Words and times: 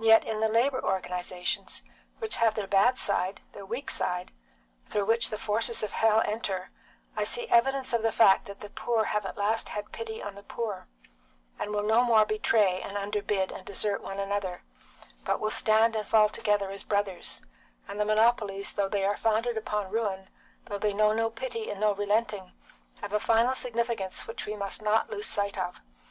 Yet 0.00 0.24
in 0.24 0.40
the 0.40 0.48
labour 0.48 0.82
organisations, 0.82 1.82
which 2.20 2.36
have 2.36 2.54
their 2.54 2.66
bad 2.66 2.96
side, 2.98 3.42
their 3.52 3.66
weak 3.66 3.90
side, 3.90 4.32
through 4.86 5.04
which 5.04 5.28
the 5.28 5.36
forces 5.36 5.82
of 5.82 5.92
hell 5.92 6.22
enter, 6.24 6.70
I 7.14 7.24
see 7.24 7.46
evidence 7.50 7.92
of 7.92 8.00
the 8.00 8.10
fact 8.10 8.46
that 8.46 8.60
the 8.60 8.70
poor 8.70 9.04
have 9.04 9.26
at 9.26 9.36
last 9.36 9.68
had 9.68 9.92
pity 9.92 10.22
on 10.22 10.36
the 10.36 10.42
poor, 10.42 10.88
and 11.58 11.70
will 11.70 11.82
no 11.82 12.02
more 12.02 12.24
betray 12.24 12.80
and 12.80 12.96
underbid 12.96 13.52
and 13.52 13.66
desert 13.66 14.00
one 14.02 14.18
another, 14.18 14.62
but 15.26 15.38
will 15.38 15.50
stand 15.50 15.94
and 15.94 16.08
fall 16.08 16.30
together 16.30 16.70
as 16.70 16.82
brothers; 16.82 17.42
and 17.86 18.00
the 18.00 18.06
monopolies, 18.06 18.72
though 18.72 18.88
they 18.88 19.04
are 19.04 19.18
founded 19.18 19.58
upon 19.58 19.90
ruin, 19.90 20.30
though 20.64 20.78
they 20.78 20.94
know 20.94 21.12
no 21.12 21.28
pity 21.28 21.70
and 21.70 21.78
no 21.78 21.92
relenting, 21.92 22.52
have 23.02 23.12
a 23.12 23.20
final 23.20 23.54
significance 23.54 24.26
which 24.26 24.46
we 24.46 24.56
must 24.56 24.80
not 24.80 25.10
lose 25.10 25.26
sight 25.26 25.58
of. 25.58 25.82